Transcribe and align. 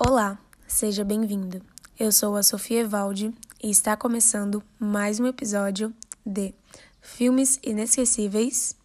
Olá, 0.00 0.38
seja 0.64 1.02
bem-vindo. 1.02 1.60
Eu 1.98 2.12
sou 2.12 2.36
a 2.36 2.42
Sofia 2.44 2.82
Evaldi 2.82 3.34
e 3.60 3.68
está 3.68 3.96
começando 3.96 4.62
mais 4.78 5.18
um 5.18 5.26
episódio 5.26 5.92
de 6.24 6.54
Filmes 7.02 7.58
Inesquecíveis 7.64 8.76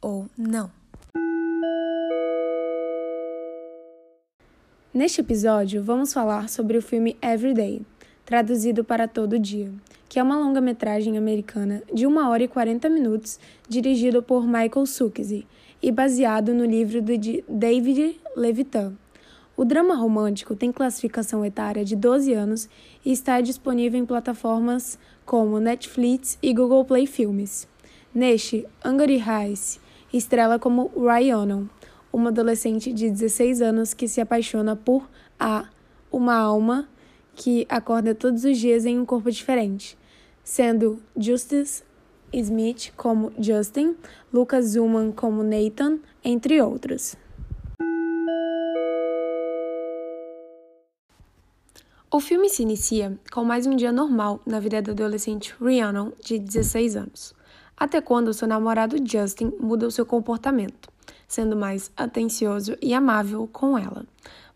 ou 0.00 0.30
Não. 0.34 0.70
Neste 4.94 5.20
episódio, 5.20 5.82
vamos 5.82 6.10
falar 6.10 6.48
sobre 6.48 6.78
o 6.78 6.82
filme 6.82 7.18
Everyday, 7.20 7.82
traduzido 8.24 8.82
para 8.82 9.06
Todo 9.06 9.38
Dia, 9.38 9.70
que 10.08 10.18
é 10.18 10.22
uma 10.22 10.38
longa-metragem 10.38 11.18
americana 11.18 11.82
de 11.92 12.06
1 12.06 12.30
hora 12.30 12.44
e 12.44 12.48
40 12.48 12.88
minutos, 12.88 13.38
dirigido 13.68 14.22
por 14.22 14.46
Michael 14.46 14.86
Sukkese 14.86 15.46
e 15.82 15.92
baseado 15.92 16.54
no 16.54 16.64
livro 16.64 17.02
de 17.02 17.44
David 17.46 18.18
Levitan. 18.34 18.94
O 19.56 19.64
drama 19.64 19.94
romântico 19.94 20.56
tem 20.56 20.72
classificação 20.72 21.44
etária 21.44 21.84
de 21.84 21.94
12 21.94 22.32
anos 22.32 22.68
e 23.04 23.12
está 23.12 23.40
disponível 23.40 24.00
em 24.00 24.06
plataformas 24.06 24.98
como 25.26 25.60
Netflix 25.60 26.38
e 26.42 26.54
Google 26.54 26.84
Play 26.84 27.06
Filmes. 27.06 27.68
Neste, 28.14 28.66
Angry 28.84 29.18
Rice 29.18 29.78
estrela 30.12 30.58
como 30.58 30.90
Ryan, 30.96 31.68
uma 32.12 32.30
adolescente 32.30 32.92
de 32.92 33.10
16 33.10 33.62
anos 33.62 33.94
que 33.94 34.08
se 34.08 34.20
apaixona 34.20 34.76
por 34.76 35.08
A, 35.38 35.68
uma 36.10 36.34
alma 36.34 36.88
que 37.34 37.66
acorda 37.68 38.14
todos 38.14 38.44
os 38.44 38.58
dias 38.58 38.84
em 38.84 38.98
um 38.98 39.06
corpo 39.06 39.30
diferente, 39.30 39.96
sendo 40.44 41.02
Justice 41.16 41.82
Smith 42.32 42.92
como 42.96 43.32
Justin, 43.38 43.96
Lucas 44.32 44.70
Zuman 44.70 45.12
como 45.12 45.42
Nathan, 45.42 45.98
entre 46.24 46.60
outros. 46.60 47.16
O 52.14 52.20
filme 52.20 52.50
se 52.50 52.62
inicia 52.62 53.18
com 53.32 53.42
mais 53.42 53.66
um 53.66 53.74
dia 53.74 53.90
normal 53.90 54.38
na 54.44 54.60
vida 54.60 54.82
da 54.82 54.92
adolescente 54.92 55.54
Rhiannon, 55.58 56.12
de 56.22 56.38
16 56.38 56.94
anos, 56.94 57.34
até 57.74 58.02
quando 58.02 58.34
seu 58.34 58.46
namorado 58.46 58.98
Justin 59.02 59.50
muda 59.58 59.86
o 59.86 59.90
seu 59.90 60.04
comportamento, 60.04 60.90
sendo 61.26 61.56
mais 61.56 61.90
atencioso 61.96 62.76
e 62.82 62.92
amável 62.92 63.48
com 63.50 63.78
ela. 63.78 64.04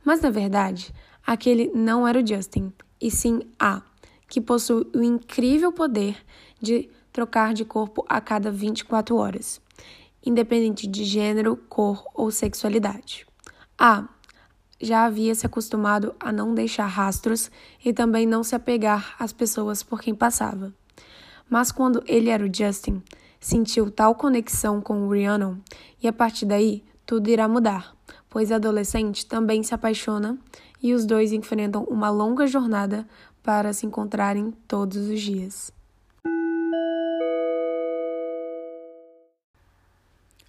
Mas 0.05 0.21
na 0.21 0.29
verdade, 0.29 0.93
aquele 1.27 1.73
não 1.75 2.07
era 2.07 2.21
o 2.21 2.27
Justin, 2.27 2.71
e 3.01 3.11
sim 3.11 3.41
A, 3.59 3.81
que 4.29 4.39
possui 4.39 4.87
o 4.95 5.03
incrível 5.03 5.73
poder 5.73 6.15
de 6.61 6.91
trocar 7.11 7.55
de 7.55 7.65
corpo 7.65 8.05
a 8.07 8.21
cada 8.21 8.51
24 8.51 9.17
horas, 9.17 9.63
independente 10.23 10.87
de 10.87 11.07
gênero, 11.07 11.57
cor 11.71 12.05
ou 12.15 12.31
sexualidade. 12.31 13.27
A 13.79 14.07
já 14.81 15.05
havia 15.05 15.35
se 15.35 15.47
acostumado 15.47 16.15
a 16.21 16.31
não 16.31 16.55
deixar 16.55 16.87
rastros 16.87 17.51
e 17.85 17.93
também 17.93 18.27
não 18.27 18.43
se 18.43 18.55
apegar 18.55 19.15
às 19.19 19.33
pessoas 19.33 19.83
por 19.83 20.01
quem 20.01 20.15
passava. 20.15 20.73
Mas 21.49 21.71
quando 21.73 22.03
ele 22.07 22.29
era 22.29 22.45
o 22.45 22.53
Justin, 22.53 23.03
sentiu 23.41 23.91
tal 23.91 24.15
conexão 24.15 24.81
com 24.81 25.07
o 25.07 25.11
Rhiannon 25.11 25.57
e 26.03 26.09
a 26.09 26.13
partir 26.13 26.47
daí 26.47 26.85
tudo 27.05 27.31
irá 27.31 27.47
mudar, 27.49 27.95
pois 28.29 28.51
a 28.51 28.57
adolescente 28.57 29.25
também 29.27 29.63
se 29.63 29.75
apaixona 29.75 30.39
e 30.83 30.93
os 30.93 31.07
dois 31.07 31.33
enfrentam 31.33 31.85
uma 31.85 32.11
longa 32.11 32.47
jornada 32.47 33.07
para 33.43 33.73
se 33.73 33.87
encontrarem 33.87 34.53
todos 34.67 34.97
os 34.97 35.21
dias. 35.21 35.73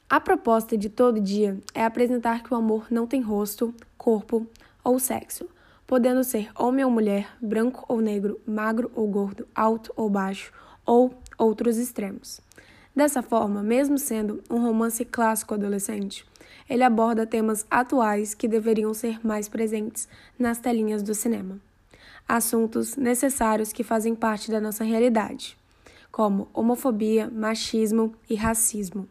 A 0.10 0.22
proposta 0.22 0.78
de 0.78 0.90
todo 0.90 1.20
dia 1.20 1.60
é 1.74 1.84
apresentar 1.84 2.42
que 2.42 2.54
o 2.54 2.58
amor 2.58 2.88
não 2.90 3.06
tem 3.06 3.22
rosto, 3.22 3.76
corpo 4.08 4.48
ou 4.86 5.00
sexo, 5.00 5.50
podendo 5.86 6.24
ser 6.24 6.50
homem 6.56 6.86
ou 6.86 6.90
mulher, 6.90 7.28
branco 7.42 7.84
ou 7.90 8.00
negro, 8.00 8.40
magro 8.48 8.90
ou 8.96 9.06
gordo, 9.06 9.46
alto 9.54 9.92
ou 9.98 10.10
baixo, 10.10 10.54
ou 10.86 11.14
outros 11.38 11.76
extremos. 11.76 12.40
Dessa 12.96 13.22
forma, 13.22 13.62
mesmo 13.62 13.98
sendo 13.98 14.42
um 14.50 14.62
romance 14.62 15.04
clássico 15.04 15.56
adolescente, 15.56 16.26
ele 16.70 16.84
aborda 16.84 17.28
temas 17.28 17.66
atuais 17.70 18.34
que 18.34 18.48
deveriam 18.48 18.94
ser 18.94 19.20
mais 19.28 19.50
presentes 19.50 20.08
nas 20.40 20.58
telinhas 20.58 21.04
do 21.04 21.14
cinema. 21.14 21.60
Assuntos 22.26 22.96
necessários 22.96 23.74
que 23.74 23.84
fazem 23.84 24.16
parte 24.16 24.50
da 24.50 24.62
nossa 24.62 24.86
realidade, 24.86 25.58
como 26.14 26.48
homofobia, 26.54 27.30
machismo 27.30 28.16
e 28.30 28.36
racismo. 28.36 29.06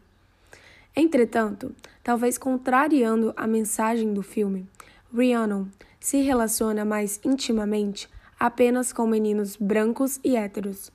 Entretanto, 0.95 1.75
talvez 2.03 2.39
contrariando 2.39 3.31
a 3.37 3.45
mensagem 3.45 4.11
do 4.11 4.23
filme, 4.23 4.67
Rhiannon 5.13 5.67
se 5.99 6.21
relaciona 6.21 6.83
mais 6.83 7.19
intimamente 7.23 8.09
apenas 8.39 8.93
com 8.93 9.07
meninos 9.07 9.55
brancos 9.55 10.19
e 10.23 10.35
héteros. 10.35 10.91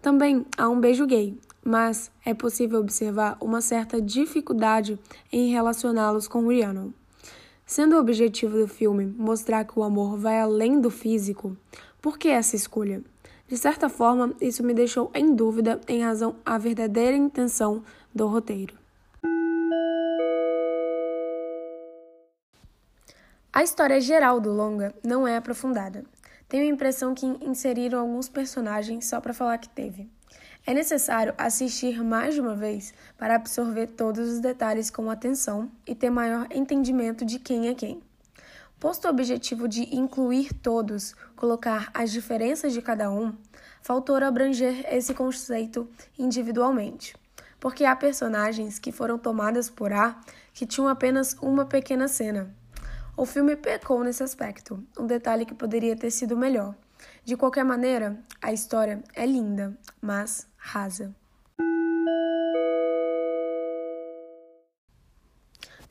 Também 0.00 0.46
há 0.56 0.68
um 0.68 0.80
beijo 0.80 1.06
gay, 1.06 1.36
mas 1.64 2.10
é 2.24 2.32
possível 2.32 2.80
observar 2.80 3.36
uma 3.40 3.60
certa 3.60 4.00
dificuldade 4.00 4.98
em 5.32 5.50
relacioná-los 5.50 6.28
com 6.28 6.46
Rhiannon. 6.46 6.90
Sendo 7.64 7.96
o 7.96 7.98
objetivo 7.98 8.56
do 8.58 8.68
filme 8.68 9.06
mostrar 9.06 9.64
que 9.64 9.76
o 9.76 9.82
amor 9.82 10.16
vai 10.16 10.38
além 10.38 10.80
do 10.80 10.90
físico, 10.90 11.56
por 12.00 12.16
que 12.16 12.28
essa 12.28 12.54
escolha? 12.54 13.02
De 13.48 13.56
certa 13.56 13.88
forma, 13.88 14.32
isso 14.40 14.62
me 14.62 14.74
deixou 14.74 15.10
em 15.14 15.34
dúvida 15.34 15.80
em 15.88 16.02
razão 16.02 16.36
à 16.44 16.58
verdadeira 16.58 17.16
intenção 17.16 17.82
do 18.14 18.26
roteiro. 18.26 18.85
A 23.56 23.62
história 23.62 23.98
geral 24.02 24.38
do 24.38 24.52
longa 24.52 24.94
não 25.02 25.26
é 25.26 25.34
aprofundada. 25.34 26.04
Tenho 26.46 26.64
a 26.64 26.68
impressão 26.68 27.14
que 27.14 27.24
inseriram 27.24 27.98
alguns 27.98 28.28
personagens 28.28 29.06
só 29.06 29.18
para 29.18 29.32
falar 29.32 29.56
que 29.56 29.70
teve. 29.70 30.10
É 30.66 30.74
necessário 30.74 31.32
assistir 31.38 32.04
mais 32.04 32.34
de 32.34 32.42
uma 32.42 32.54
vez 32.54 32.92
para 33.16 33.34
absorver 33.34 33.86
todos 33.86 34.28
os 34.28 34.40
detalhes 34.40 34.90
com 34.90 35.10
atenção 35.10 35.70
e 35.86 35.94
ter 35.94 36.10
maior 36.10 36.46
entendimento 36.50 37.24
de 37.24 37.38
quem 37.38 37.68
é 37.68 37.74
quem. 37.74 38.02
Posto 38.78 39.06
o 39.06 39.10
objetivo 39.10 39.66
de 39.66 39.84
incluir 39.96 40.52
todos, 40.52 41.14
colocar 41.34 41.88
as 41.94 42.12
diferenças 42.12 42.74
de 42.74 42.82
cada 42.82 43.10
um, 43.10 43.32
faltou 43.80 44.16
abranger 44.16 44.84
esse 44.94 45.14
conceito 45.14 45.88
individualmente, 46.18 47.16
porque 47.58 47.86
há 47.86 47.96
personagens 47.96 48.78
que 48.78 48.92
foram 48.92 49.16
tomadas 49.16 49.70
por 49.70 49.94
A 49.94 50.20
que 50.52 50.66
tinham 50.66 50.88
apenas 50.88 51.34
uma 51.40 51.64
pequena 51.64 52.06
cena, 52.06 52.54
o 53.16 53.24
filme 53.24 53.56
pecou 53.56 54.04
nesse 54.04 54.22
aspecto, 54.22 54.84
um 54.98 55.06
detalhe 55.06 55.46
que 55.46 55.54
poderia 55.54 55.96
ter 55.96 56.10
sido 56.10 56.36
melhor. 56.36 56.74
De 57.24 57.36
qualquer 57.36 57.64
maneira, 57.64 58.22
a 58.42 58.52
história 58.52 59.02
é 59.14 59.24
linda, 59.24 59.76
mas 60.00 60.46
rasa. 60.56 61.14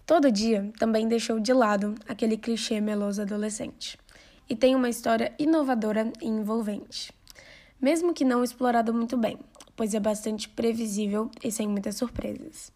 Todo 0.06 0.32
dia 0.32 0.72
também 0.78 1.08
deixou 1.08 1.40
de 1.40 1.52
lado 1.52 1.96
aquele 2.08 2.38
clichê 2.38 2.80
meloso 2.80 3.24
adolescente 3.24 3.98
e 4.48 4.56
tem 4.56 4.76
uma 4.76 4.88
história 4.88 5.34
inovadora 5.40 6.14
e 6.22 6.28
envolvente. 6.28 7.12
Mesmo 7.82 8.14
que 8.14 8.24
não 8.24 8.44
explorado 8.44 8.94
muito 8.94 9.18
bem, 9.18 9.40
pois 9.76 9.96
é 9.96 10.00
bastante 10.00 10.48
previsível 10.48 11.32
e 11.44 11.52
sem 11.52 11.68
muitas 11.68 11.96
surpresas. 11.96 12.72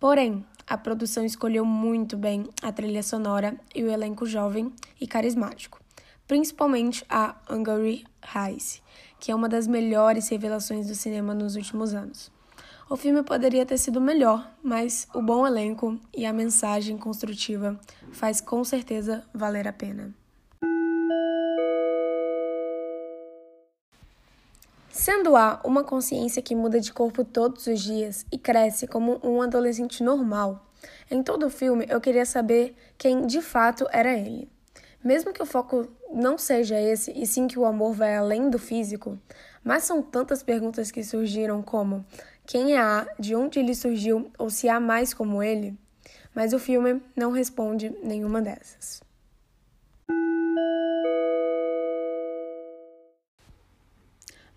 Porém, 0.00 0.44
a 0.72 0.78
produção 0.78 1.22
escolheu 1.22 1.66
muito 1.66 2.16
bem 2.16 2.48
a 2.62 2.72
trilha 2.72 3.02
sonora 3.02 3.54
e 3.74 3.84
o 3.84 3.90
elenco 3.90 4.24
jovem 4.24 4.72
e 4.98 5.06
carismático, 5.06 5.78
principalmente 6.26 7.04
a 7.10 7.36
Hungary 7.50 8.06
Rice, 8.24 8.80
que 9.20 9.30
é 9.30 9.34
uma 9.34 9.50
das 9.50 9.66
melhores 9.66 10.30
revelações 10.30 10.86
do 10.86 10.94
cinema 10.94 11.34
nos 11.34 11.56
últimos 11.56 11.92
anos. 11.92 12.32
O 12.88 12.96
filme 12.96 13.22
poderia 13.22 13.66
ter 13.66 13.76
sido 13.76 14.00
melhor, 14.00 14.50
mas 14.62 15.06
o 15.12 15.20
bom 15.20 15.46
elenco 15.46 16.00
e 16.16 16.24
a 16.24 16.32
mensagem 16.32 16.96
construtiva 16.96 17.78
faz 18.10 18.40
com 18.40 18.64
certeza 18.64 19.22
valer 19.34 19.68
a 19.68 19.74
pena. 19.74 20.21
Sendo 25.04 25.34
A 25.34 25.60
uma 25.64 25.82
consciência 25.82 26.40
que 26.40 26.54
muda 26.54 26.78
de 26.78 26.92
corpo 26.92 27.24
todos 27.24 27.66
os 27.66 27.80
dias 27.80 28.24
e 28.30 28.38
cresce 28.38 28.86
como 28.86 29.18
um 29.24 29.42
adolescente 29.42 30.00
normal, 30.00 30.64
em 31.10 31.24
todo 31.24 31.46
o 31.46 31.50
filme 31.50 31.84
eu 31.88 32.00
queria 32.00 32.24
saber 32.24 32.76
quem 32.96 33.26
de 33.26 33.42
fato 33.42 33.84
era 33.90 34.16
ele. 34.16 34.48
Mesmo 35.02 35.32
que 35.32 35.42
o 35.42 35.44
foco 35.44 35.88
não 36.14 36.38
seja 36.38 36.80
esse, 36.80 37.10
e 37.20 37.26
sim 37.26 37.48
que 37.48 37.58
o 37.58 37.64
amor 37.64 37.94
vai 37.94 38.16
além 38.16 38.48
do 38.48 38.60
físico, 38.60 39.18
mas 39.64 39.82
são 39.82 40.00
tantas 40.00 40.40
perguntas 40.40 40.92
que 40.92 41.02
surgiram 41.02 41.64
como 41.64 42.06
quem 42.46 42.74
é 42.74 42.80
A, 42.80 43.04
de 43.18 43.34
onde 43.34 43.58
ele 43.58 43.74
surgiu 43.74 44.30
ou 44.38 44.48
se 44.50 44.68
há 44.68 44.78
mais 44.78 45.12
como 45.12 45.42
ele, 45.42 45.76
mas 46.32 46.52
o 46.52 46.60
filme 46.60 47.02
não 47.16 47.32
responde 47.32 47.92
nenhuma 48.04 48.40
dessas. 48.40 49.02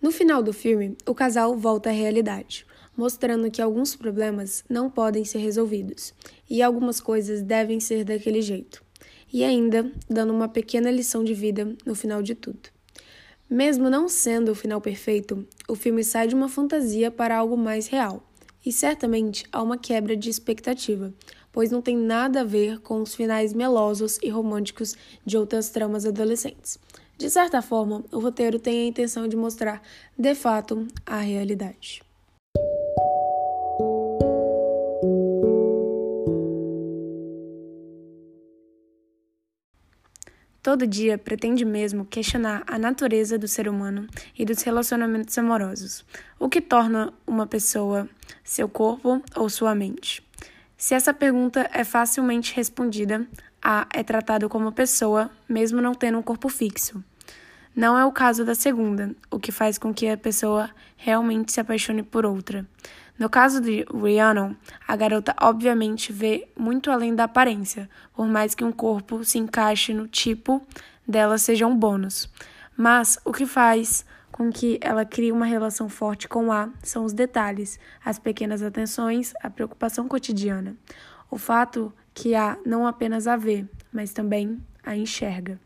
No 0.00 0.10
final 0.10 0.42
do 0.42 0.52
filme, 0.52 0.96
o 1.06 1.14
casal 1.14 1.56
volta 1.56 1.88
à 1.88 1.92
realidade, 1.92 2.66
mostrando 2.96 3.50
que 3.50 3.62
alguns 3.62 3.96
problemas 3.96 4.62
não 4.68 4.90
podem 4.90 5.24
ser 5.24 5.38
resolvidos 5.38 6.12
e 6.48 6.62
algumas 6.62 7.00
coisas 7.00 7.42
devem 7.42 7.80
ser 7.80 8.04
daquele 8.04 8.42
jeito. 8.42 8.84
e 9.32 9.42
ainda 9.42 9.90
dando 10.08 10.32
uma 10.32 10.48
pequena 10.48 10.90
lição 10.90 11.24
de 11.24 11.34
vida 11.34 11.76
no 11.84 11.94
final 11.94 12.22
de 12.22 12.34
tudo. 12.34 12.70
Mesmo 13.50 13.90
não 13.90 14.08
sendo 14.08 14.52
o 14.52 14.54
final 14.54 14.80
perfeito, 14.80 15.46
o 15.68 15.74
filme 15.74 16.02
sai 16.04 16.28
de 16.28 16.34
uma 16.34 16.48
fantasia 16.48 17.10
para 17.10 17.36
algo 17.36 17.56
mais 17.56 17.88
real. 17.88 18.22
E 18.64 18.72
certamente 18.72 19.44
há 19.52 19.62
uma 19.62 19.76
quebra 19.76 20.16
de 20.16 20.30
expectativa, 20.30 21.12
pois 21.52 21.70
não 21.70 21.82
tem 21.82 21.96
nada 21.96 22.40
a 22.40 22.44
ver 22.44 22.80
com 22.80 23.00
os 23.00 23.14
finais 23.14 23.52
melosos 23.52 24.18
e 24.22 24.28
românticos 24.28 24.96
de 25.24 25.36
outras 25.36 25.70
tramas 25.70 26.06
adolescentes. 26.06 26.78
De 27.18 27.30
certa 27.30 27.62
forma, 27.62 28.04
o 28.12 28.18
roteiro 28.18 28.58
tem 28.58 28.82
a 28.82 28.86
intenção 28.86 29.26
de 29.26 29.36
mostrar, 29.36 29.80
de 30.18 30.34
fato, 30.34 30.86
a 31.06 31.18
realidade. 31.18 32.02
Todo 40.62 40.86
dia 40.86 41.16
pretende 41.16 41.64
mesmo 41.64 42.04
questionar 42.04 42.64
a 42.66 42.78
natureza 42.78 43.38
do 43.38 43.48
ser 43.48 43.66
humano 43.66 44.06
e 44.36 44.44
dos 44.44 44.60
relacionamentos 44.62 45.38
amorosos, 45.38 46.04
o 46.38 46.50
que 46.50 46.60
torna 46.60 47.14
uma 47.26 47.46
pessoa 47.46 48.06
seu 48.44 48.68
corpo 48.68 49.22
ou 49.34 49.48
sua 49.48 49.74
mente. 49.74 50.22
Se 50.76 50.92
essa 50.92 51.14
pergunta 51.14 51.70
é 51.72 51.82
facilmente 51.82 52.54
respondida, 52.54 53.26
A 53.68 53.84
é 53.92 54.04
tratado 54.04 54.48
como 54.48 54.70
pessoa, 54.70 55.28
mesmo 55.48 55.82
não 55.82 55.92
tendo 55.92 56.18
um 56.18 56.22
corpo 56.22 56.48
fixo. 56.48 57.02
Não 57.74 57.98
é 57.98 58.04
o 58.04 58.12
caso 58.12 58.44
da 58.44 58.54
segunda, 58.54 59.10
o 59.28 59.40
que 59.40 59.50
faz 59.50 59.76
com 59.76 59.92
que 59.92 60.08
a 60.08 60.16
pessoa 60.16 60.70
realmente 60.96 61.50
se 61.50 61.58
apaixone 61.58 62.04
por 62.04 62.24
outra. 62.24 62.64
No 63.18 63.28
caso 63.28 63.60
de 63.60 63.84
Rhiannon, 63.92 64.54
a 64.86 64.94
garota 64.94 65.34
obviamente 65.42 66.12
vê 66.12 66.46
muito 66.56 66.92
além 66.92 67.12
da 67.12 67.24
aparência, 67.24 67.90
por 68.14 68.28
mais 68.28 68.54
que 68.54 68.62
um 68.62 68.70
corpo 68.70 69.24
se 69.24 69.36
encaixe 69.36 69.92
no 69.92 70.06
tipo 70.06 70.64
dela 71.04 71.36
seja 71.36 71.66
um 71.66 71.76
bônus. 71.76 72.30
Mas 72.76 73.18
o 73.24 73.32
que 73.32 73.46
faz 73.46 74.06
com 74.30 74.48
que 74.48 74.78
ela 74.80 75.04
crie 75.04 75.32
uma 75.32 75.44
relação 75.44 75.88
forte 75.88 76.28
com 76.28 76.52
A 76.52 76.68
são 76.84 77.04
os 77.04 77.12
detalhes, 77.12 77.80
as 78.04 78.16
pequenas 78.16 78.62
atenções, 78.62 79.34
a 79.42 79.50
preocupação 79.50 80.06
cotidiana. 80.06 80.76
O 81.28 81.36
fato 81.36 81.92
que 82.16 82.34
A 82.34 82.58
não 82.66 82.84
apenas 82.84 83.28
a 83.28 83.36
vê, 83.36 83.64
mas 83.92 84.12
também 84.12 84.60
a 84.82 84.96
enxerga. 84.96 85.60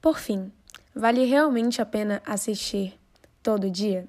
Por 0.00 0.18
fim, 0.18 0.52
Vale 0.96 1.24
realmente 1.24 1.82
a 1.82 1.86
pena 1.86 2.22
assistir 2.24 2.94
todo 3.42 3.68
dia? 3.68 4.06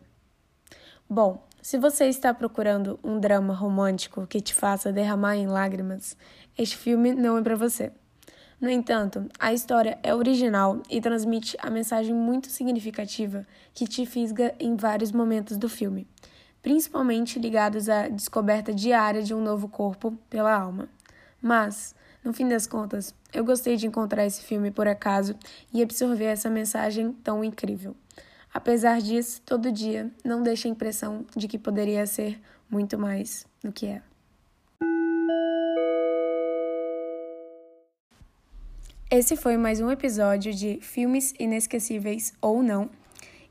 Bom, 1.09 1.43
se 1.59 1.79
você 1.79 2.05
está 2.05 2.31
procurando 2.31 2.99
um 3.03 3.19
drama 3.19 3.55
romântico 3.55 4.27
que 4.27 4.39
te 4.39 4.53
faça 4.53 4.93
derramar 4.93 5.35
em 5.35 5.47
lágrimas, 5.47 6.15
este 6.55 6.77
filme 6.77 7.15
não 7.15 7.39
é 7.39 7.41
para 7.41 7.55
você. 7.55 7.91
No 8.61 8.69
entanto, 8.69 9.27
a 9.39 9.51
história 9.51 9.97
é 10.03 10.13
original 10.13 10.79
e 10.91 11.01
transmite 11.01 11.57
a 11.59 11.71
mensagem 11.71 12.13
muito 12.13 12.51
significativa 12.51 13.47
que 13.73 13.87
te 13.87 14.05
fisga 14.05 14.53
em 14.59 14.75
vários 14.75 15.11
momentos 15.11 15.57
do 15.57 15.67
filme, 15.67 16.07
principalmente 16.65 17.37
ligados 17.37 17.87
à 17.87 18.07
descoberta 18.07 18.73
diária 18.73 19.21
de 19.21 19.35
um 19.35 19.39
novo 19.39 19.67
corpo 19.67 20.17
pela 20.27 20.51
alma. 20.51 20.89
Mas, 21.39 21.93
no 22.23 22.33
fim 22.33 22.49
das 22.49 22.65
contas, 22.65 23.13
eu 23.31 23.45
gostei 23.45 23.75
de 23.77 23.85
encontrar 23.85 24.25
esse 24.25 24.41
filme 24.41 24.71
por 24.71 24.87
acaso 24.87 25.35
e 25.71 25.83
absorver 25.83 26.25
essa 26.25 26.49
mensagem 26.49 27.11
tão 27.23 27.43
incrível. 27.43 27.95
Apesar 28.51 28.99
disso, 28.99 29.43
todo 29.45 29.71
dia 29.71 30.09
não 30.23 30.41
deixa 30.41 30.67
a 30.67 30.71
impressão 30.71 31.23
de 31.35 31.47
que 31.47 31.59
poderia 31.59 32.07
ser 32.07 32.41
muito 32.67 32.97
mais 32.97 33.45
do 33.63 33.71
que 33.71 33.85
é. 33.85 34.01
Esse 39.11 39.37
foi 39.37 39.55
mais 39.55 39.79
um 39.79 39.91
episódio 39.91 40.51
de 40.51 40.79
Filmes 40.81 41.31
Inesquecíveis 41.37 42.33
ou 42.41 42.63
Não. 42.63 42.89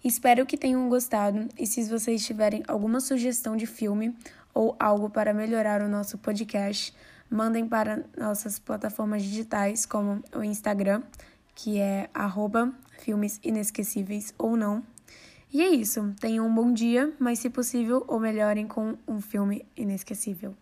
Espero 0.04 0.44
que 0.44 0.58
tenham 0.58 0.86
gostado 0.90 1.48
e 1.58 1.66
se 1.66 1.82
vocês 1.84 2.22
tiverem 2.26 2.62
alguma 2.68 3.00
sugestão 3.00 3.56
de 3.56 3.64
filme 3.64 4.14
ou 4.52 4.76
algo 4.78 5.08
para 5.08 5.32
melhorar 5.32 5.80
o 5.80 5.88
nosso 5.88 6.18
podcast, 6.18 6.94
mandem 7.30 7.66
para 7.66 8.04
nossas 8.14 8.58
plataformas 8.58 9.22
digitais, 9.22 9.86
como 9.86 10.22
o 10.36 10.44
Instagram, 10.44 11.02
que 11.54 11.78
é 11.78 12.10
arroba 12.12 12.70
filmes 12.98 13.40
inesquecíveis 13.42 14.34
ou 14.36 14.58
não. 14.58 14.84
E 15.50 15.62
é 15.62 15.70
isso. 15.70 16.14
Tenham 16.20 16.46
um 16.46 16.54
bom 16.54 16.70
dia, 16.70 17.10
mas 17.18 17.38
se 17.38 17.48
possível, 17.48 18.04
ou 18.06 18.20
melhorem 18.20 18.66
com 18.66 18.98
um 19.08 19.22
filme 19.22 19.64
inesquecível. 19.74 20.54